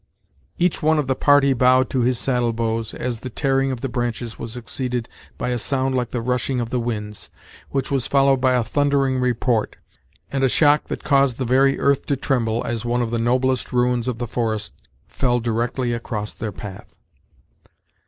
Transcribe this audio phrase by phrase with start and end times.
[0.57, 4.39] Each one of the party bowed to his saddle bows as the tearing of branches
[4.39, 7.29] was succeeded by a sound like the rushing of the winds,
[7.69, 9.75] which was followed by a thundering report,
[10.31, 13.71] and a shock that caused the very earth to tremble as one of the noblest
[13.71, 14.73] ruins of the forest
[15.07, 16.95] fell directly across their path.